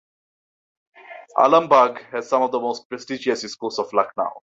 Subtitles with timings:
[1.37, 4.33] Alambagh has some of the most prestigious schools of Lucknow.